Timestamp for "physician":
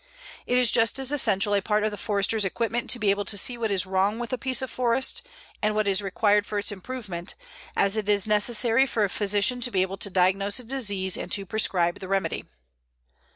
9.11-9.61